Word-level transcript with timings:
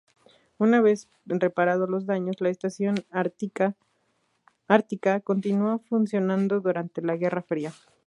Una 0.57 0.81
vez 0.81 1.07
reparados 1.27 1.87
los 1.87 2.07
daños, 2.07 2.37
la 2.41 2.49
estación 2.49 3.05
ártica 3.11 3.75
continúa 5.23 5.77
funcionando 5.77 6.59
durante 6.59 7.03
la 7.03 7.17
guerra 7.17 7.43
fría. 7.43 7.71